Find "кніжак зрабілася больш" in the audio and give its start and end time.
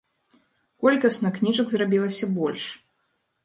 1.37-2.63